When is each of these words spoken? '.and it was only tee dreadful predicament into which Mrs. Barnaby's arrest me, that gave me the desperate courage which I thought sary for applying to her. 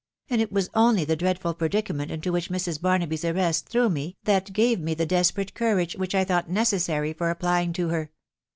'.and 0.31 0.41
it 0.41 0.51
was 0.51 0.67
only 0.73 1.05
tee 1.05 1.13
dreadful 1.15 1.53
predicament 1.53 2.09
into 2.09 2.31
which 2.31 2.49
Mrs. 2.49 2.81
Barnaby's 2.81 3.23
arrest 3.23 3.71
me, 3.75 4.17
that 4.23 4.51
gave 4.51 4.79
me 4.79 4.95
the 4.95 5.05
desperate 5.05 5.53
courage 5.53 5.95
which 5.95 6.15
I 6.15 6.23
thought 6.23 6.47
sary 6.65 7.13
for 7.13 7.29
applying 7.29 7.71
to 7.73 7.89
her. 7.89 8.11